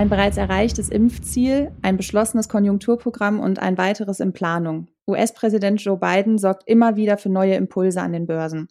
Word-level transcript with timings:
Ein 0.00 0.08
bereits 0.08 0.38
erreichtes 0.38 0.88
Impfziel, 0.88 1.72
ein 1.82 1.98
beschlossenes 1.98 2.48
Konjunkturprogramm 2.48 3.38
und 3.38 3.58
ein 3.58 3.76
weiteres 3.76 4.18
in 4.18 4.32
Planung. 4.32 4.88
US-Präsident 5.06 5.78
Joe 5.82 5.98
Biden 5.98 6.38
sorgt 6.38 6.66
immer 6.66 6.96
wieder 6.96 7.18
für 7.18 7.28
neue 7.28 7.52
Impulse 7.52 8.00
an 8.00 8.14
den 8.14 8.26
Börsen, 8.26 8.68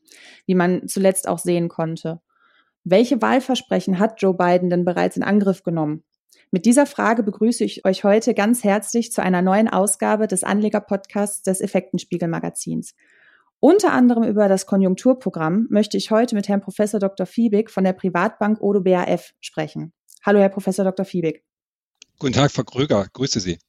wie 0.47 0.55
man 0.55 0.87
zuletzt 0.87 1.27
auch 1.27 1.37
sehen 1.37 1.69
konnte. 1.69 2.19
Welche 2.83 3.21
Wahlversprechen 3.21 3.99
hat 3.99 4.19
Joe 4.19 4.33
Biden 4.33 4.71
denn 4.71 4.85
bereits 4.85 5.17
in 5.17 5.23
Angriff 5.23 5.61
genommen? 5.61 6.03
Mit 6.49 6.65
dieser 6.65 6.87
Frage 6.87 7.21
begrüße 7.21 7.63
ich 7.63 7.85
euch 7.85 8.03
heute 8.03 8.33
ganz 8.33 8.63
herzlich 8.63 9.11
zu 9.11 9.21
einer 9.21 9.43
neuen 9.43 9.67
Ausgabe 9.67 10.25
des 10.25 10.43
Anleger-Podcasts 10.43 11.43
des 11.43 11.61
Effektenspiegel-Magazins. 11.61 12.95
Unter 13.59 13.93
anderem 13.93 14.23
über 14.23 14.47
das 14.47 14.65
Konjunkturprogramm 14.65 15.67
möchte 15.69 15.95
ich 15.95 16.09
heute 16.09 16.33
mit 16.33 16.47
Herrn 16.47 16.61
Professor 16.61 16.99
Dr. 16.99 17.27
Fiebig 17.27 17.69
von 17.69 17.83
der 17.83 17.93
Privatbank 17.93 18.59
Odo 18.61 18.81
BAF 18.81 19.35
sprechen. 19.41 19.93
Hallo, 20.21 20.39
Herr 20.39 20.49
Professor 20.49 20.83
Dr. 20.83 21.05
Fiebig. 21.05 21.43
Guten 22.19 22.33
Tag, 22.33 22.51
Frau 22.51 22.63
Kröger. 22.63 23.07
Grüße 23.13 23.39
Sie. 23.39 23.59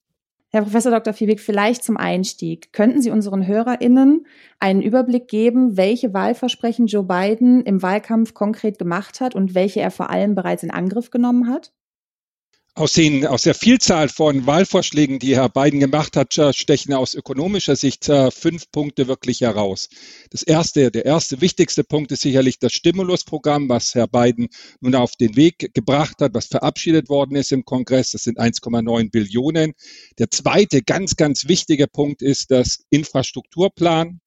Herr 0.53 0.63
Professor 0.63 0.91
Dr. 0.91 1.15
Fiebig, 1.15 1.41
vielleicht 1.41 1.85
zum 1.85 1.97
Einstieg. 1.97 2.73
Könnten 2.73 3.01
Sie 3.01 3.13
unseren 3.13 3.47
HörerInnen 3.47 4.27
einen 4.59 4.83
Überblick 4.83 5.29
geben, 5.29 5.77
welche 5.77 6.13
Wahlversprechen 6.13 6.89
Joe 6.89 7.05
Biden 7.05 7.63
im 7.63 7.83
Wahlkampf 7.83 8.35
konkret 8.35 8.77
gemacht 8.77 9.21
hat 9.21 9.37
und 9.37 9.55
welche 9.55 9.81
er 9.81 9.93
vor 9.93 10.11
allem 10.11 10.35
bereits 10.35 10.65
in 10.65 10.73
Angriff 10.73 11.11
genommen 11.11 11.49
hat? 11.49 11.73
Aus, 12.81 12.95
den, 12.95 13.27
aus 13.27 13.43
der 13.43 13.55
Vielzahl 13.55 14.09
von 14.09 14.47
Wahlvorschlägen, 14.47 15.19
die 15.19 15.37
Herr 15.37 15.51
Biden 15.51 15.81
gemacht 15.81 16.17
hat, 16.17 16.33
stechen 16.57 16.95
aus 16.95 17.13
ökonomischer 17.13 17.77
Sicht 17.77 18.09
äh, 18.09 18.31
fünf 18.31 18.71
Punkte 18.73 19.07
wirklich 19.07 19.43
heraus. 19.43 19.91
Das 20.31 20.43
erste, 20.43 20.91
der 20.91 21.05
erste 21.05 21.43
wichtigste 21.43 21.85
Punkt 21.85 22.11
ist 22.11 22.23
sicherlich 22.23 22.59
das 22.59 22.73
Stimulusprogramm, 22.73 23.69
was 23.69 23.95
Herr 23.95 24.09
Biden 24.09 24.49
nun 24.81 24.95
auf 24.95 25.15
den 25.17 25.37
Weg 25.37 25.75
gebracht 25.75 26.23
hat, 26.23 26.33
was 26.33 26.47
verabschiedet 26.47 27.11
worden 27.11 27.37
ist 27.37 27.53
im 27.53 27.67
Kongress. 27.67 28.13
Das 28.13 28.23
sind 28.23 28.41
1,9 28.41 29.11
Billionen. 29.11 29.75
Der 30.19 30.31
zweite 30.31 30.81
ganz, 30.81 31.17
ganz 31.17 31.49
wichtige 31.49 31.87
Punkt 31.87 32.23
ist 32.23 32.51
das 32.51 32.87
Infrastrukturplan 32.89 34.21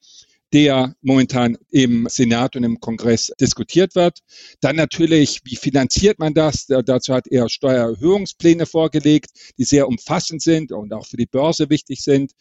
der 0.54 0.96
momentan 1.02 1.58
im 1.72 2.08
Senat 2.08 2.56
und 2.56 2.64
im 2.64 2.80
Kongress 2.80 3.32
diskutiert 3.42 3.96
wird. 3.96 4.20
Dann 4.62 4.76
natürlich, 4.76 5.42
wie 5.46 5.56
finanziert 5.56 6.20
man 6.20 6.36
das? 6.36 6.68
Dazu 6.68 7.14
hat 7.14 7.28
er 7.28 7.50
Steuererhöhungspläne 7.50 8.68
vorgelegt, 8.68 9.32
die 9.58 9.64
sehr 9.64 9.88
umfassend 9.88 10.44
sind 10.44 10.72
und 10.72 10.94
auch 10.94 11.08
für 11.08 11.18
die 11.18 11.26
Börse 11.26 11.72
wichtig 11.72 12.02
sind. 12.02 12.34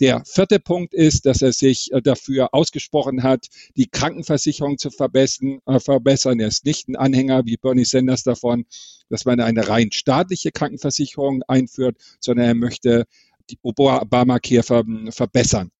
Der 0.00 0.22
vierte 0.26 0.60
Punkt 0.60 0.92
ist, 0.92 1.24
dass 1.24 1.40
er 1.40 1.52
sich 1.52 1.90
äh, 1.92 2.02
dafür 2.02 2.52
ausgesprochen 2.52 3.22
hat, 3.22 3.46
die 3.76 3.86
Krankenversicherung 3.86 4.76
zu 4.76 4.90
verbessern. 4.90 5.60
Äh, 5.66 5.80
verbessern. 5.80 6.40
Er 6.40 6.48
ist 6.48 6.64
nicht 6.64 6.88
ein 6.88 6.96
Anhänger 6.96 7.46
wie 7.46 7.56
Bernie 7.56 7.84
Sanders 7.84 8.24
davon, 8.24 8.66
dass 9.08 9.24
man 9.24 9.40
eine 9.40 9.68
rein 9.68 9.90
staatliche 9.92 10.50
Krankenversicherung 10.52 11.42
einführt, 11.48 11.96
sondern 12.20 12.46
er 12.46 12.54
möchte 12.54 13.04
die 13.50 13.58
Obamacare 13.62 14.84
verbessern. 15.10 15.70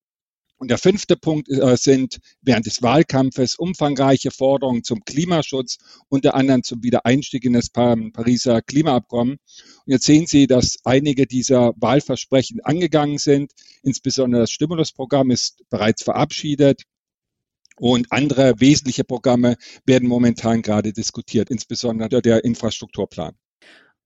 Und 0.58 0.70
der 0.70 0.78
fünfte 0.78 1.16
Punkt 1.16 1.48
äh, 1.48 1.76
sind 1.76 2.18
während 2.40 2.66
des 2.66 2.82
Wahlkampfes 2.82 3.56
umfangreiche 3.56 4.30
Forderungen 4.30 4.84
zum 4.84 5.04
Klimaschutz, 5.04 5.78
unter 6.08 6.34
anderem 6.34 6.62
zum 6.62 6.82
Wiedereinstieg 6.82 7.44
in 7.44 7.54
das 7.54 7.70
Pariser 7.70 8.62
Klimaabkommen. 8.62 9.34
Und 9.34 9.92
jetzt 9.92 10.04
sehen 10.04 10.26
Sie, 10.26 10.46
dass 10.46 10.78
einige 10.84 11.26
dieser 11.26 11.72
Wahlversprechen 11.76 12.60
angegangen 12.62 13.18
sind. 13.18 13.52
Insbesondere 13.82 14.42
das 14.42 14.52
Stimulusprogramm 14.52 15.30
ist 15.30 15.68
bereits 15.70 16.02
verabschiedet. 16.02 16.84
Und 17.76 18.12
andere 18.12 18.60
wesentliche 18.60 19.02
Programme 19.02 19.56
werden 19.84 20.08
momentan 20.08 20.62
gerade 20.62 20.92
diskutiert, 20.92 21.50
insbesondere 21.50 22.22
der 22.22 22.44
Infrastrukturplan. 22.44 23.34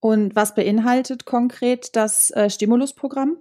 Und 0.01 0.35
was 0.37 0.55
beinhaltet 0.55 1.25
konkret 1.27 1.95
das 1.95 2.31
äh, 2.31 2.49
Stimulusprogramm? 2.49 3.37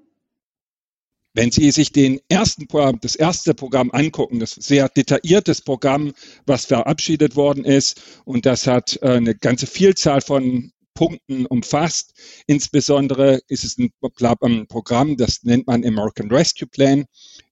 Wenn 1.37 1.51
Sie 1.51 1.69
sich 1.69 1.91
den 1.91 2.19
ersten, 2.29 2.65
das 3.01 3.15
erste 3.15 3.53
Programm 3.53 3.91
angucken, 3.91 4.39
das 4.39 4.53
sehr 4.53 4.89
detailliertes 4.89 5.61
Programm, 5.61 6.13
was 6.47 6.65
verabschiedet 6.65 7.35
worden 7.35 7.63
ist, 7.63 8.01
und 8.25 8.47
das 8.47 8.65
hat 8.65 8.97
äh, 9.03 9.09
eine 9.09 9.35
ganze 9.35 9.67
Vielzahl 9.67 10.21
von 10.21 10.71
Punkten 10.97 11.45
umfasst. 11.45 12.13
Insbesondere 12.47 13.39
ist 13.47 13.63
es 13.63 13.77
ein 13.77 13.91
Programm, 14.01 15.15
das 15.15 15.43
nennt 15.43 15.67
man 15.67 15.85
American 15.85 16.31
Rescue 16.31 16.67
Plan, 16.67 17.05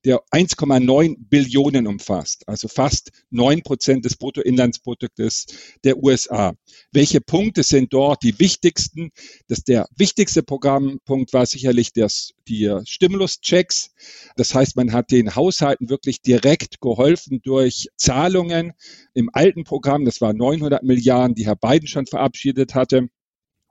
der 0.03 0.19
1,9 0.31 1.15
Billionen 1.29 1.85
umfasst, 1.85 2.47
also 2.47 2.67
fast 2.67 3.11
9 3.29 3.61
Prozent 3.61 4.03
des 4.03 4.17
Bruttoinlandsproduktes 4.17 5.45
der 5.83 6.01
USA. 6.01 6.55
Welche 6.91 7.21
Punkte 7.21 7.61
sind 7.61 7.93
dort 7.93 8.23
die 8.23 8.39
wichtigsten? 8.39 9.11
Das 9.47 9.63
der 9.63 9.87
wichtigste 9.95 10.41
Programmpunkt 10.41 11.31
war 11.31 11.45
sicherlich 11.45 11.93
das, 11.93 12.31
die 12.47 12.75
Stimuluschecks. 12.83 13.91
Das 14.37 14.55
heißt, 14.55 14.75
man 14.75 14.91
hat 14.91 15.11
den 15.11 15.35
Haushalten 15.35 15.89
wirklich 15.89 16.23
direkt 16.23 16.81
geholfen 16.81 17.41
durch 17.43 17.89
Zahlungen. 17.95 18.73
Im 19.13 19.29
alten 19.33 19.65
Programm, 19.65 20.03
das 20.03 20.19
war 20.19 20.33
900 20.33 20.81
Milliarden, 20.81 21.35
die 21.35 21.45
Herr 21.45 21.55
Biden 21.55 21.87
schon 21.87 22.07
verabschiedet 22.07 22.73
hatte, 22.73 23.09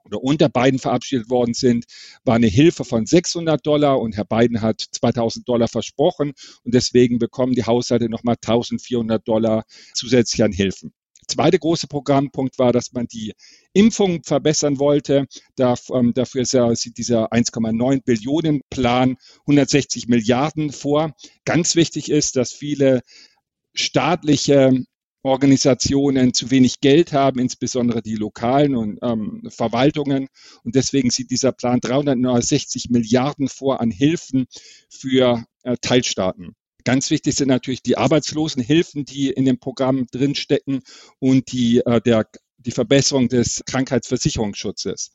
oder 0.05 0.23
unter 0.23 0.49
Biden 0.49 0.79
verabschiedet 0.79 1.29
worden 1.29 1.53
sind, 1.53 1.85
war 2.23 2.35
eine 2.35 2.47
Hilfe 2.47 2.85
von 2.85 3.05
600 3.05 3.65
Dollar 3.65 3.99
und 3.99 4.15
Herr 4.15 4.25
Biden 4.25 4.61
hat 4.61 4.79
2000 4.79 5.47
Dollar 5.47 5.67
versprochen 5.67 6.33
und 6.63 6.73
deswegen 6.73 7.19
bekommen 7.19 7.53
die 7.53 7.65
Haushalte 7.65 8.09
nochmal 8.09 8.35
1400 8.35 9.27
Dollar 9.27 9.63
zusätzlich 9.93 10.43
an 10.43 10.51
Hilfen. 10.51 10.93
Zweite 11.27 11.57
große 11.57 11.87
Programmpunkt 11.87 12.59
war, 12.59 12.71
dass 12.71 12.93
man 12.93 13.07
die 13.07 13.33
Impfung 13.73 14.23
verbessern 14.23 14.79
wollte. 14.79 15.25
Ähm, 15.59 16.13
dafür 16.13 16.45
sieht 16.45 16.97
dieser 16.97 17.31
1,9 17.33 18.03
Billionen 18.03 18.61
Plan 18.69 19.17
160 19.41 20.07
Milliarden 20.07 20.71
vor. 20.71 21.15
Ganz 21.45 21.75
wichtig 21.75 22.11
ist, 22.11 22.35
dass 22.35 22.51
viele 22.51 23.01
staatliche 23.73 24.85
Organisationen 25.25 26.33
zu 26.33 26.51
wenig 26.51 26.81
Geld 26.81 27.11
haben, 27.11 27.39
insbesondere 27.39 28.03
die 28.03 28.15
lokalen 28.15 28.75
und 28.75 28.99
ähm, 29.01 29.41
Verwaltungen. 29.49 30.27
Und 30.63 30.75
deswegen 30.75 31.09
sieht 31.09 31.31
dieser 31.31 31.51
Plan 31.51 31.79
360 31.79 32.89
Milliarden 32.91 33.47
vor 33.47 33.81
an 33.81 33.89
Hilfen 33.89 34.45
für 34.89 35.43
äh, 35.63 35.77
Teilstaaten. 35.81 36.53
Ganz 36.83 37.09
wichtig 37.09 37.35
sind 37.35 37.47
natürlich 37.47 37.81
die 37.81 37.97
Arbeitslosenhilfen, 37.97 39.05
die 39.05 39.31
in 39.31 39.45
dem 39.45 39.59
Programm 39.59 40.05
drinstecken 40.11 40.81
und 41.17 41.51
die, 41.51 41.79
äh, 41.79 41.99
der, 42.01 42.27
die 42.59 42.71
Verbesserung 42.71 43.27
des 43.27 43.63
Krankheitsversicherungsschutzes. 43.65 45.09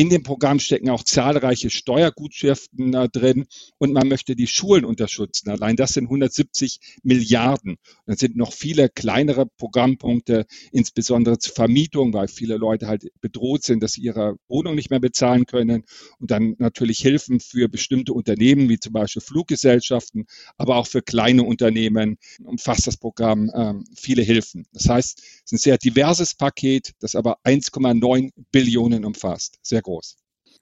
In 0.00 0.08
dem 0.08 0.22
Programm 0.22 0.60
stecken 0.60 0.88
auch 0.88 1.02
zahlreiche 1.02 1.68
Steuergutschriften 1.68 2.92
drin 3.12 3.44
und 3.76 3.92
man 3.92 4.08
möchte 4.08 4.34
die 4.34 4.46
Schulen 4.46 4.86
unterstützen. 4.86 5.50
Allein 5.50 5.76
das 5.76 5.90
sind 5.90 6.04
170 6.04 6.78
Milliarden. 7.02 7.76
dann 8.06 8.16
sind 8.16 8.34
noch 8.34 8.54
viele 8.54 8.88
kleinere 8.88 9.44
Programmpunkte, 9.44 10.46
insbesondere 10.72 11.38
zur 11.38 11.54
Vermietung, 11.54 12.14
weil 12.14 12.28
viele 12.28 12.56
Leute 12.56 12.86
halt 12.86 13.08
bedroht 13.20 13.62
sind, 13.62 13.82
dass 13.82 13.92
sie 13.92 14.00
ihre 14.00 14.36
Wohnung 14.48 14.74
nicht 14.74 14.88
mehr 14.88 15.00
bezahlen 15.00 15.44
können. 15.44 15.84
Und 16.18 16.30
dann 16.30 16.54
natürlich 16.56 17.00
Hilfen 17.00 17.38
für 17.38 17.68
bestimmte 17.68 18.14
Unternehmen, 18.14 18.70
wie 18.70 18.78
zum 18.78 18.94
Beispiel 18.94 19.20
Fluggesellschaften, 19.20 20.24
aber 20.56 20.76
auch 20.76 20.86
für 20.86 21.02
kleine 21.02 21.42
Unternehmen 21.42 22.16
umfasst 22.42 22.86
das 22.86 22.96
Programm 22.96 23.50
ähm, 23.54 23.84
viele 23.94 24.22
Hilfen. 24.22 24.66
Das 24.72 24.88
heißt, 24.88 25.18
es 25.18 25.42
ist 25.44 25.52
ein 25.52 25.58
sehr 25.58 25.76
diverses 25.76 26.34
Paket, 26.34 26.92
das 27.00 27.14
aber 27.14 27.36
1,9 27.44 28.30
Billionen 28.50 29.04
umfasst. 29.04 29.58
Sehr 29.62 29.80
sehr 29.80 29.82
groß. 29.90 30.16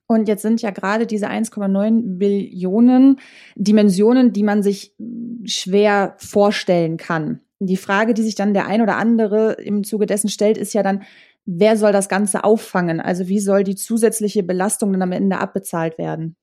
Und 0.06 0.27
jetzt 0.27 0.43
sind 0.43 0.62
ja 0.62 0.71
gerade 0.71 1.06
diese 1.06 1.28
1,9 1.28 2.19
Billionen 2.19 3.21
Dimensionen, 3.56 4.32
die 4.32 4.43
man 4.43 4.62
sich 4.62 4.94
schwer 5.44 6.17
vorstellen 6.19 6.97
kann. 6.97 7.41
Die 7.61 7.76
Frage, 7.76 8.14
die 8.14 8.23
sich 8.23 8.35
dann 8.35 8.55
der 8.55 8.67
ein 8.67 8.81
oder 8.81 8.97
andere 8.97 9.53
im 9.55 9.85
Zuge 9.85 10.06
dessen 10.06 10.31
stellt, 10.31 10.56
ist 10.56 10.73
ja 10.73 10.82
dann, 10.82 11.03
wer 11.44 11.76
soll 11.76 11.93
das 11.93 12.08
Ganze 12.08 12.44
auffangen? 12.44 13.00
Also 13.00 13.29
wie 13.29 13.41
soll 13.41 13.64
die 13.64 13.76
zusätzliche 13.76 14.43
Belastung 14.43 14.93
dann 14.93 15.03
am 15.03 15.12
Ende 15.12 15.38
abbezahlt 15.38 15.99
werden? 15.99 16.37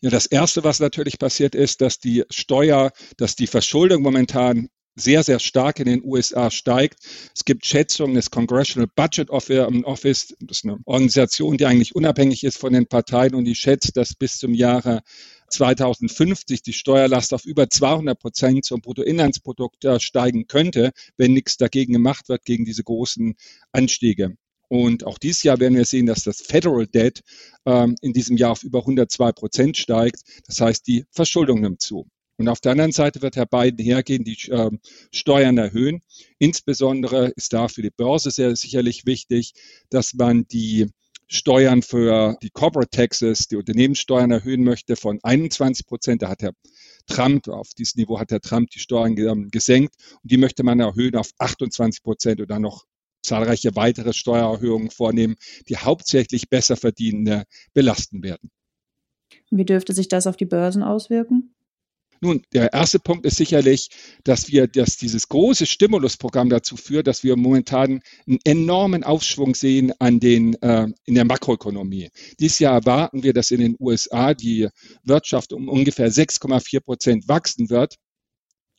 Ja, 0.00 0.10
das 0.10 0.26
erste, 0.26 0.64
was 0.64 0.80
natürlich 0.80 1.18
passiert 1.18 1.54
ist, 1.54 1.80
dass 1.80 1.98
die 1.98 2.24
Steuer, 2.30 2.92
dass 3.18 3.36
die 3.36 3.46
Verschuldung 3.46 4.02
momentan 4.02 4.68
sehr, 4.94 5.22
sehr 5.22 5.38
stark 5.38 5.78
in 5.80 5.86
den 5.86 6.04
USA 6.04 6.50
steigt. 6.50 6.98
Es 7.34 7.44
gibt 7.44 7.66
Schätzungen 7.66 8.14
des 8.14 8.30
Congressional 8.30 8.88
Budget 8.94 9.28
ähm, 9.50 9.84
Office, 9.84 10.34
das 10.40 10.58
ist 10.58 10.64
eine 10.64 10.78
Organisation, 10.84 11.56
die 11.56 11.66
eigentlich 11.66 11.94
unabhängig 11.94 12.44
ist 12.44 12.58
von 12.58 12.72
den 12.72 12.86
Parteien 12.86 13.34
und 13.34 13.44
die 13.44 13.54
schätzt, 13.54 13.96
dass 13.96 14.14
bis 14.14 14.38
zum 14.38 14.54
Jahre 14.54 15.02
2050 15.48 16.62
die 16.62 16.72
Steuerlast 16.72 17.34
auf 17.34 17.44
über 17.44 17.68
200 17.68 18.18
Prozent 18.18 18.64
zum 18.64 18.80
Bruttoinlandsprodukt 18.80 19.84
äh, 19.84 20.00
steigen 20.00 20.46
könnte, 20.46 20.92
wenn 21.16 21.32
nichts 21.32 21.56
dagegen 21.56 21.92
gemacht 21.92 22.28
wird, 22.28 22.44
gegen 22.44 22.64
diese 22.64 22.84
großen 22.84 23.34
Anstiege. 23.72 24.36
Und 24.68 25.04
auch 25.04 25.18
dieses 25.18 25.42
Jahr 25.42 25.60
werden 25.60 25.76
wir 25.76 25.84
sehen, 25.84 26.06
dass 26.06 26.24
das 26.24 26.40
Federal 26.40 26.86
Debt 26.86 27.22
ähm, 27.66 27.94
in 28.00 28.14
diesem 28.14 28.38
Jahr 28.38 28.52
auf 28.52 28.62
über 28.62 28.78
102 28.78 29.32
Prozent 29.32 29.76
steigt. 29.76 30.22
Das 30.46 30.62
heißt, 30.62 30.86
die 30.86 31.04
Verschuldung 31.10 31.60
nimmt 31.60 31.82
zu. 31.82 32.08
Und 32.42 32.48
auf 32.48 32.58
der 32.58 32.72
anderen 32.72 32.90
Seite 32.90 33.22
wird 33.22 33.36
Herr 33.36 33.46
Biden 33.46 33.78
hergehen, 33.84 34.24
die 34.24 34.36
äh, 34.50 34.70
Steuern 35.12 35.58
erhöhen. 35.58 36.00
Insbesondere 36.40 37.28
ist 37.36 37.52
da 37.52 37.68
für 37.68 37.82
die 37.82 37.92
Börse 37.96 38.32
sehr 38.32 38.56
sicherlich 38.56 39.06
wichtig, 39.06 39.52
dass 39.90 40.14
man 40.14 40.48
die 40.48 40.88
Steuern 41.28 41.82
für 41.82 42.36
die 42.42 42.50
Corporate 42.50 42.90
Taxes, 42.90 43.46
die 43.46 43.54
Unternehmenssteuern 43.54 44.32
erhöhen 44.32 44.64
möchte 44.64 44.96
von 44.96 45.20
21 45.22 45.86
Prozent. 45.86 46.22
Da 46.22 46.30
hat 46.30 46.42
Herr 46.42 46.50
Trump, 47.06 47.46
auf 47.46 47.68
dieses 47.78 47.94
Niveau 47.94 48.18
hat 48.18 48.32
Herr 48.32 48.40
Trump 48.40 48.70
die 48.70 48.80
Steuern 48.80 49.16
ähm, 49.16 49.48
gesenkt 49.52 49.94
und 50.20 50.32
die 50.32 50.36
möchte 50.36 50.64
man 50.64 50.80
erhöhen 50.80 51.14
auf 51.14 51.30
28 51.38 52.02
Prozent 52.02 52.40
und 52.40 52.50
dann 52.50 52.62
noch 52.62 52.86
zahlreiche 53.22 53.76
weitere 53.76 54.12
Steuererhöhungen 54.12 54.90
vornehmen, 54.90 55.36
die 55.68 55.76
hauptsächlich 55.76 56.48
besser 56.48 56.76
verdienende 56.76 57.44
belasten 57.72 58.24
werden. 58.24 58.50
Wie 59.52 59.64
dürfte 59.64 59.92
sich 59.92 60.08
das 60.08 60.26
auf 60.26 60.36
die 60.36 60.44
Börsen 60.44 60.82
auswirken? 60.82 61.54
Nun, 62.24 62.42
der 62.52 62.72
erste 62.72 63.00
Punkt 63.00 63.26
ist 63.26 63.36
sicherlich, 63.36 63.88
dass 64.22 64.48
wir, 64.48 64.68
dass 64.68 64.96
dieses 64.96 65.28
große 65.28 65.66
Stimulusprogramm 65.66 66.50
dazu 66.50 66.76
führt, 66.76 67.08
dass 67.08 67.24
wir 67.24 67.36
momentan 67.36 68.00
einen 68.28 68.38
enormen 68.44 69.02
Aufschwung 69.02 69.56
sehen 69.56 69.92
an 69.98 70.20
den, 70.20 70.54
äh, 70.62 70.86
in 71.04 71.16
der 71.16 71.24
Makroökonomie. 71.24 72.10
Dieses 72.38 72.60
Jahr 72.60 72.74
erwarten 72.74 73.24
wir, 73.24 73.32
dass 73.32 73.50
in 73.50 73.60
den 73.60 73.76
USA 73.80 74.34
die 74.34 74.68
Wirtschaft 75.02 75.52
um 75.52 75.68
ungefähr 75.68 76.12
6,4 76.12 76.78
Prozent 76.78 77.26
wachsen 77.26 77.70
wird. 77.70 77.96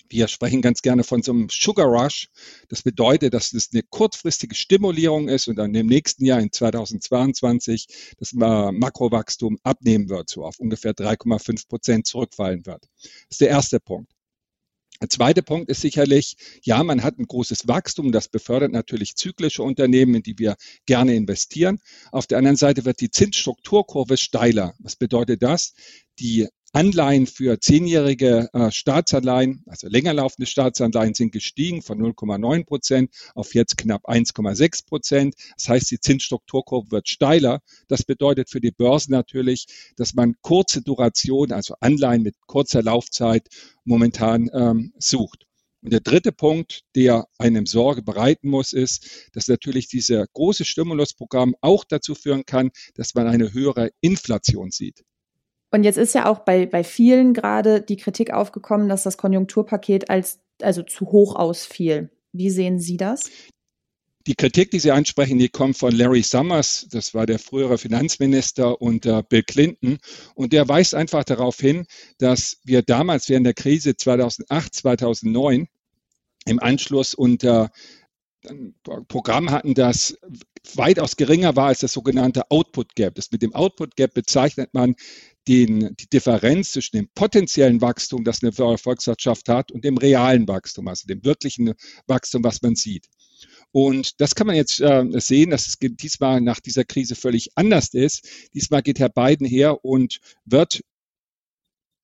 Wir 0.10 0.28
sprechen 0.28 0.62
ganz 0.62 0.82
gerne 0.82 1.04
von 1.04 1.24
so 1.24 1.32
einem 1.32 1.48
Sugar 1.50 1.88
Rush. 1.88 2.30
Das 2.68 2.82
bedeutet, 2.82 3.34
dass 3.34 3.54
es 3.54 3.70
eine 3.74 3.84
kurzfristige 3.84 4.56
Stimulierung 4.56 5.30
ist 5.30 5.48
und 5.48 5.56
dann 5.56 5.74
im 5.74 5.88
nächsten 5.88 6.26
Jahr 6.26 6.40
in 6.40 6.52
2022 6.52 7.88
das 8.18 8.34
Makrowachstum 8.34 9.58
abnehmen 9.64 10.10
wird, 10.10 10.30
so 10.30 10.46
auf 10.46 10.60
ungefähr 10.60 10.94
3,5 10.94 11.68
Prozent 11.68 12.08
zurückfallen 12.08 12.66
wird. 12.66 12.86
Das 13.02 13.12
ist 13.32 13.42
der 13.42 13.50
erste 13.50 13.80
Punkt. 13.80 14.12
Der 15.02 15.10
zweite 15.10 15.44
Punkt 15.44 15.70
ist 15.70 15.82
sicherlich, 15.82 16.38
ja, 16.62 16.82
man 16.82 17.04
hat 17.04 17.20
ein 17.20 17.26
großes 17.26 17.68
Wachstum, 17.68 18.14
das 18.14 18.30
befördert 18.30 18.72
natürlich 18.72 19.16
zyklische 19.16 19.62
Unternehmen, 19.62 20.16
in 20.16 20.24
die 20.24 20.40
wir 20.40 20.56
gerne 20.86 21.16
investieren. 21.16 21.80
Auf 22.12 22.26
der 22.26 22.38
anderen 22.38 22.56
Seite 22.56 22.86
wird 22.86 23.02
die 23.02 23.10
Zinsstrukturkurve 23.10 24.16
steiler. 24.16 24.76
Was 24.80 24.96
bedeutet 24.96 25.44
das? 25.44 25.74
Die 26.20 26.48
Anleihen 26.76 27.28
für 27.28 27.60
zehnjährige 27.60 28.50
äh, 28.52 28.72
Staatsanleihen, 28.72 29.64
also 29.68 29.88
länger 29.88 30.16
laufende 30.16 30.48
Staatsanleihen, 30.48 31.14
sind 31.14 31.32
gestiegen 31.32 31.84
von 31.84 32.00
0,9 32.00 32.66
Prozent 32.66 33.14
auf 33.36 33.54
jetzt 33.54 33.78
knapp 33.78 34.10
1,6 34.10 34.88
Prozent. 34.88 35.36
Das 35.56 35.70
heißt, 35.70 35.92
die 35.92 36.00
Zinsstrukturkurve 36.00 36.90
wird 36.90 37.08
steiler. 37.08 37.62
Das 37.88 38.02
bedeutet 38.02 38.50
für 38.50 38.60
die 38.60 38.72
Börse 38.72 39.12
natürlich, 39.12 39.68
dass 39.98 40.16
man 40.16 40.34
kurze 40.42 40.82
Duration, 40.82 41.52
also 41.52 41.76
Anleihen 41.80 42.24
mit 42.24 42.36
kurzer 42.48 42.82
Laufzeit, 42.82 43.48
momentan 43.86 44.50
ähm, 44.52 44.94
sucht. 44.98 45.46
Und 45.84 45.94
der 45.94 46.00
dritte 46.00 46.32
Punkt, 46.32 46.82
der 46.96 47.28
einem 47.38 47.68
Sorge 47.68 48.02
bereiten 48.02 48.50
muss, 48.50 48.74
ist, 48.74 49.30
dass 49.34 49.48
natürlich 49.48 49.90
dieser 49.90 50.26
große 50.34 50.66
Stimulusprogramm 50.66 51.54
auch 51.62 51.84
dazu 51.84 52.16
führen 52.16 52.48
kann, 52.48 52.72
dass 52.96 53.14
man 53.14 53.28
eine 53.28 53.54
höhere 53.54 53.92
Inflation 54.02 54.72
sieht. 54.72 55.04
Und 55.74 55.84
jetzt 55.84 55.98
ist 55.98 56.14
ja 56.14 56.28
auch 56.28 56.40
bei, 56.40 56.68
bei 56.68 56.84
vielen 56.84 57.34
gerade 57.34 57.82
die 57.82 57.98
Kritik 57.98 58.32
aufgekommen, 58.32 58.90
dass 58.90 59.02
das 59.02 59.18
Konjunkturpaket 59.18 60.08
als 60.08 60.40
also 60.62 60.84
zu 60.84 61.08
hoch 61.08 61.36
ausfiel. 61.36 62.12
Wie 62.32 62.52
sehen 62.52 62.78
Sie 62.78 62.96
das? 62.96 63.32
Die 64.28 64.36
Kritik, 64.36 64.70
die 64.70 64.80
Sie 64.80 64.92
ansprechen, 64.92 65.40
die 65.40 65.50
kommt 65.50 65.76
von 65.76 65.92
Larry 65.92 66.22
Summers, 66.22 66.88
das 66.92 67.16
war 67.16 67.26
der 67.26 67.40
frühere 67.40 67.80
Finanzminister 67.80 68.84
unter 68.84 69.24
Bill 69.24 69.42
Clinton. 69.42 69.98
Und 70.36 70.54
der 70.54 70.70
weist 70.70 70.94
einfach 70.94 71.24
darauf 71.24 71.60
hin, 71.60 71.88
dass 72.20 72.60
wir 72.64 72.84
damals 72.84 73.28
während 73.28 73.48
der 73.48 73.56
Krise 73.56 73.98
2008, 73.98 74.76
2009 74.76 75.68
im 76.46 76.60
Anschluss 76.60 77.16
unter 77.16 77.72
ein 78.48 78.76
Programm 79.08 79.52
hatten, 79.52 79.74
das 79.74 80.18
weitaus 80.76 81.16
geringer 81.16 81.56
war 81.56 81.68
als 81.68 81.80
das 81.80 81.94
sogenannte 81.94 82.50
Output 82.52 82.96
Gap. 82.96 83.16
Das 83.16 83.32
mit 83.32 83.42
dem 83.42 83.56
Output 83.56 83.96
Gap 83.96 84.14
bezeichnet 84.14 84.74
man 84.74 84.96
den, 85.48 85.96
die 85.98 86.08
Differenz 86.08 86.72
zwischen 86.72 86.98
dem 86.98 87.10
potenziellen 87.14 87.82
Wachstum, 87.82 88.24
das 88.24 88.44
eine 88.44 88.52
Volkswirtschaft 88.52 89.50
hat, 89.50 89.72
und 89.72 89.84
dem 89.84 89.98
realen 89.98 90.48
Wachstum, 90.48 90.88
also 90.88 91.08
dem 91.08 91.24
wirklichen 91.24 91.74
Wachstum, 92.08 92.44
was 92.44 92.62
man 92.62 92.76
sieht. 92.76 93.08
Und 93.72 94.22
das 94.22 94.36
kann 94.36 94.48
man 94.48 94.56
jetzt 94.56 94.80
äh, 94.80 95.04
sehen, 95.14 95.50
dass 95.50 95.68
es 95.68 95.78
diesmal 95.80 96.42
nach 96.42 96.60
dieser 96.60 96.86
Krise 96.86 97.16
völlig 97.16 97.50
anders 97.56 97.94
ist. 97.94 98.28
Diesmal 98.54 98.84
geht 98.84 99.00
Herr 99.00 99.10
Biden 99.10 99.48
her 99.48 99.84
und 99.84 100.20
wird 100.46 100.82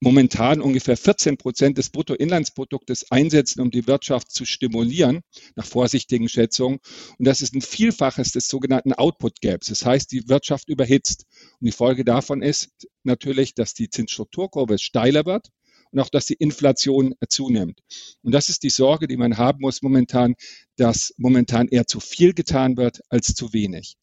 momentan 0.02 0.62
ungefähr 0.62 0.98
14 0.98 1.38
Prozent 1.38 1.78
des 1.78 1.90
Bruttoinlandsproduktes 1.90 3.12
einsetzen, 3.12 3.62
um 3.62 3.70
die 3.70 3.86
Wirtschaft 3.86 4.32
zu 4.32 4.46
stimulieren, 4.46 5.22
nach 5.56 5.66
vorsichtigen 5.66 6.30
Schätzungen. 6.30 6.80
Und 7.18 7.28
das 7.28 7.42
ist 7.42 7.54
ein 7.54 7.62
Vielfaches 7.62 8.32
des 8.32 8.48
sogenannten 8.48 8.94
Output 8.94 9.42
Gaps. 9.42 9.68
Das 9.68 9.86
heißt, 9.86 10.12
die 10.12 10.28
Wirtschaft 10.30 10.70
überhitzt. 10.70 11.26
Und 11.60 11.66
die 11.66 11.72
Folge 11.72 12.06
davon 12.06 12.42
ist 12.42 12.88
natürlich, 13.04 13.54
dass 13.54 13.74
die 13.74 13.90
Zinsstrukturkurve 13.90 14.78
steiler 14.78 15.26
wird 15.26 15.50
und 15.92 16.00
auch, 16.00 16.10
dass 16.10 16.26
die 16.26 16.36
Inflation 16.36 17.16
zunimmt. 17.28 17.82
Und 18.22 18.34
das 18.34 18.50
ist 18.50 18.64
die 18.64 18.70
Sorge, 18.70 19.08
die 19.08 19.18
man 19.18 19.38
haben 19.38 19.60
muss 19.62 19.82
momentan, 19.82 20.36
dass 20.78 21.14
momentan 21.18 21.68
eher 21.68 21.88
zu 21.88 22.00
viel 22.00 22.34
getan 22.34 22.78
wird 22.78 23.02
als 23.10 23.34
zu 23.34 23.54
wenig. 23.54 23.96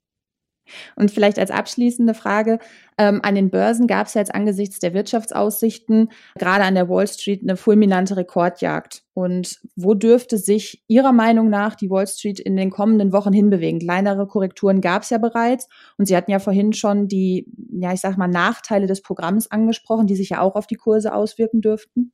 Und 0.96 1.10
vielleicht 1.10 1.38
als 1.38 1.50
abschließende 1.50 2.14
Frage, 2.14 2.58
ähm, 2.98 3.20
an 3.22 3.34
den 3.34 3.50
Börsen 3.50 3.86
gab 3.86 4.06
es 4.06 4.14
jetzt 4.14 4.34
angesichts 4.34 4.78
der 4.78 4.94
Wirtschaftsaussichten 4.94 6.10
gerade 6.38 6.64
an 6.64 6.74
der 6.74 6.88
Wall 6.88 7.06
Street 7.06 7.42
eine 7.42 7.56
fulminante 7.56 8.16
Rekordjagd. 8.16 9.02
Und 9.12 9.60
wo 9.76 9.94
dürfte 9.94 10.38
sich 10.38 10.82
Ihrer 10.88 11.12
Meinung 11.12 11.48
nach 11.48 11.74
die 11.74 11.90
Wall 11.90 12.06
Street 12.06 12.40
in 12.40 12.56
den 12.56 12.70
kommenden 12.70 13.12
Wochen 13.12 13.32
hinbewegen? 13.32 13.80
Kleinere 13.80 14.26
Korrekturen 14.26 14.80
gab 14.80 15.02
es 15.02 15.10
ja 15.10 15.18
bereits. 15.18 15.68
Und 15.98 16.06
Sie 16.06 16.16
hatten 16.16 16.30
ja 16.30 16.38
vorhin 16.38 16.72
schon 16.72 17.08
die, 17.08 17.46
ja, 17.72 17.92
ich 17.92 18.00
sag 18.00 18.16
mal, 18.16 18.28
Nachteile 18.28 18.86
des 18.86 19.02
Programms 19.02 19.50
angesprochen, 19.50 20.06
die 20.06 20.16
sich 20.16 20.30
ja 20.30 20.40
auch 20.40 20.54
auf 20.54 20.66
die 20.66 20.76
Kurse 20.76 21.14
auswirken 21.14 21.60
dürften. 21.60 22.12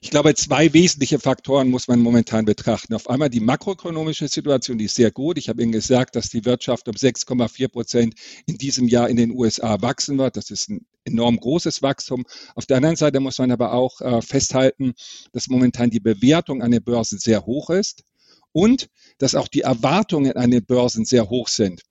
Ich 0.00 0.10
glaube, 0.10 0.34
zwei 0.34 0.72
wesentliche 0.72 1.18
Faktoren 1.18 1.70
muss 1.70 1.88
man 1.88 2.00
momentan 2.00 2.44
betrachten. 2.44 2.94
Auf 2.94 3.08
einmal 3.08 3.30
die 3.30 3.40
makroökonomische 3.40 4.28
Situation, 4.28 4.78
die 4.78 4.86
ist 4.86 4.94
sehr 4.94 5.10
gut. 5.10 5.38
Ich 5.38 5.48
habe 5.48 5.62
Ihnen 5.62 5.72
gesagt, 5.72 6.16
dass 6.16 6.28
die 6.28 6.44
Wirtschaft 6.44 6.88
um 6.88 6.94
6,4 6.94 7.68
Prozent 7.68 8.14
in 8.46 8.56
diesem 8.58 8.88
Jahr 8.88 9.08
in 9.08 9.16
den 9.16 9.30
USA 9.30 9.80
wachsen 9.82 10.18
wird. 10.18 10.36
Das 10.36 10.50
ist 10.50 10.70
ein 10.70 10.86
enorm 11.04 11.38
großes 11.38 11.82
Wachstum. 11.82 12.24
Auf 12.54 12.66
der 12.66 12.78
anderen 12.78 12.96
Seite 12.96 13.20
muss 13.20 13.38
man 13.38 13.50
aber 13.50 13.72
auch 13.72 14.00
äh, 14.00 14.22
festhalten, 14.22 14.94
dass 15.32 15.48
momentan 15.48 15.90
die 15.90 16.00
Bewertung 16.00 16.62
an 16.62 16.70
den 16.70 16.82
Börsen 16.82 17.18
sehr 17.18 17.46
hoch 17.46 17.70
ist 17.70 18.04
und 18.52 18.88
dass 19.18 19.34
auch 19.34 19.48
die 19.48 19.62
Erwartungen 19.62 20.32
an 20.32 20.50
den 20.50 20.64
Börsen 20.64 21.04
sehr 21.04 21.28
hoch 21.30 21.48
sind. 21.48 21.82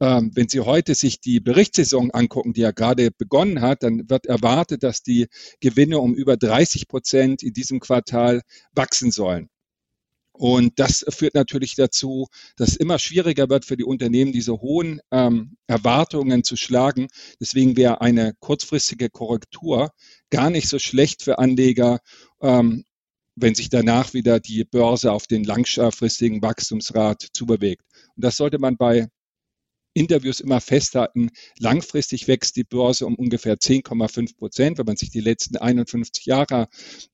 Ähm, 0.00 0.30
wenn 0.34 0.48
Sie 0.48 0.60
heute 0.60 0.94
sich 0.94 1.20
die 1.20 1.40
Berichtssaison 1.40 2.10
angucken, 2.10 2.54
die 2.54 2.62
ja 2.62 2.70
gerade 2.70 3.10
begonnen 3.10 3.60
hat, 3.60 3.82
dann 3.82 4.08
wird 4.08 4.26
erwartet, 4.26 4.82
dass 4.82 5.02
die 5.02 5.26
Gewinne 5.60 5.98
um 5.98 6.14
über 6.14 6.36
30 6.36 6.88
Prozent 6.88 7.42
in 7.42 7.52
diesem 7.52 7.80
Quartal 7.80 8.40
wachsen 8.72 9.10
sollen. 9.10 9.48
Und 10.40 10.78
das 10.78 11.04
führt 11.10 11.34
natürlich 11.34 11.74
dazu, 11.74 12.26
dass 12.56 12.70
es 12.70 12.76
immer 12.76 12.98
schwieriger 12.98 13.50
wird 13.50 13.66
für 13.66 13.76
die 13.76 13.84
Unternehmen, 13.84 14.32
diese 14.32 14.62
hohen 14.62 15.02
ähm, 15.10 15.58
Erwartungen 15.66 16.44
zu 16.44 16.56
schlagen. 16.56 17.08
Deswegen 17.38 17.76
wäre 17.76 18.00
eine 18.00 18.32
kurzfristige 18.40 19.10
Korrektur 19.10 19.90
gar 20.30 20.48
nicht 20.48 20.70
so 20.70 20.78
schlecht 20.78 21.22
für 21.22 21.38
Anleger, 21.38 22.00
ähm, 22.40 22.84
wenn 23.36 23.54
sich 23.54 23.68
danach 23.68 24.14
wieder 24.14 24.40
die 24.40 24.64
Börse 24.64 25.12
auf 25.12 25.26
den 25.26 25.44
langfristigen 25.44 26.40
Wachstumsrat 26.40 27.28
zubewegt. 27.34 27.82
Und 28.16 28.24
das 28.24 28.38
sollte 28.38 28.58
man 28.58 28.78
bei 28.78 29.08
Interviews 29.94 30.40
immer 30.40 30.60
festhalten, 30.60 31.30
langfristig 31.58 32.28
wächst 32.28 32.56
die 32.56 32.64
Börse 32.64 33.06
um 33.06 33.14
ungefähr 33.16 33.56
10,5 33.56 34.36
Prozent, 34.36 34.78
wenn 34.78 34.86
man 34.86 34.96
sich 34.96 35.10
die 35.10 35.20
letzten 35.20 35.56
51 35.56 36.26
Jahre 36.26 36.68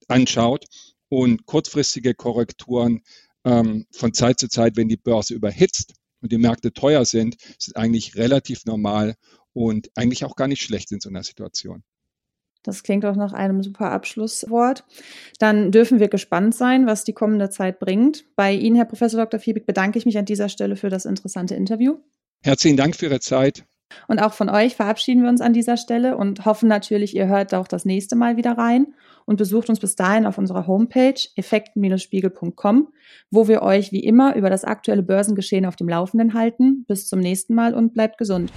anschaut. 0.09 0.67
Und 1.09 1.47
kurzfristige 1.47 2.15
Korrekturen 2.15 3.03
ähm, 3.45 3.87
von 3.93 4.13
Zeit 4.13 4.41
zu 4.41 4.49
Zeit, 4.49 4.77
wenn 4.77 4.89
die 4.89 4.97
Börse 4.97 5.35
überhitzt 5.35 5.95
und 6.21 6.33
die 6.33 6.39
Märkte 6.39 6.73
teuer 6.73 7.05
sind, 7.05 7.37
sind 7.59 7.77
eigentlich 7.77 8.17
relativ 8.17 8.65
normal 8.65 9.15
und 9.53 9.89
eigentlich 9.95 10.25
auch 10.25 10.35
gar 10.35 10.49
nicht 10.49 10.63
schlecht 10.63 10.91
in 10.91 11.01
so 11.01 11.09
einer 11.09 11.23
Situation. 11.23 11.85
Das 12.65 12.83
klingt 12.83 13.05
auch 13.05 13.15
nach 13.15 13.33
einem 13.33 13.63
super 13.63 13.93
Abschlusswort. 13.93 14.85
Dann 15.39 15.71
dürfen 15.71 16.01
wir 16.01 16.09
gespannt 16.09 16.53
sein, 16.53 16.87
was 16.87 17.05
die 17.05 17.13
kommende 17.13 17.49
Zeit 17.49 17.79
bringt. 17.79 18.25
Bei 18.35 18.53
Ihnen, 18.53 18.75
Herr 18.75 18.87
Professor 18.87 19.21
Dr. 19.21 19.39
Fiebig, 19.39 19.67
bedanke 19.67 20.01
ich 20.01 20.05
mich 20.05 20.19
an 20.19 20.25
dieser 20.25 20.49
Stelle 20.49 20.75
für 20.75 20.91
das 20.91 21.05
interessante 21.05 21.55
Interview. 21.55 21.99
Herzlichen 22.43 22.77
Dank 22.77 22.97
für 22.97 23.07
Ihre 23.07 23.21
Zeit. 23.21 23.65
Und 24.09 24.21
auch 24.21 24.33
von 24.33 24.49
euch 24.49 24.75
verabschieden 24.75 25.23
wir 25.23 25.29
uns 25.29 25.41
an 25.41 25.53
dieser 25.53 25.77
Stelle 25.77 26.17
und 26.17 26.45
hoffen 26.45 26.69
natürlich, 26.69 27.15
ihr 27.15 27.27
hört 27.29 27.55
auch 27.55 27.69
das 27.69 27.85
nächste 27.85 28.17
Mal 28.17 28.37
wieder 28.37 28.53
rein 28.59 28.95
und 29.25 29.37
besucht 29.37 29.69
uns 29.69 29.81
bis 29.81 29.97
dahin 29.97 30.27
auf 30.27 30.39
unserer 30.39 30.67
Homepage 30.67 31.21
effekten-spiegel.com, 31.37 32.89
wo 33.31 33.49
wir 33.49 33.63
euch 33.63 33.93
wie 33.93 34.05
immer 34.05 34.35
über 34.37 34.51
das 34.51 34.65
aktuelle 34.65 35.03
Börsengeschehen 35.03 35.67
auf 35.67 35.77
dem 35.77 35.89
Laufenden 35.89 36.35
halten. 36.35 36.85
Bis 36.87 37.09
zum 37.09 37.21
nächsten 37.21 37.55
Mal 37.55 37.75
und 37.75 37.93
bleibt 37.93 38.19
gesund. 38.19 38.53